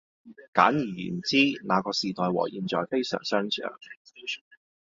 [0.51, 3.71] 簡而言之，那個時代和現在非常相像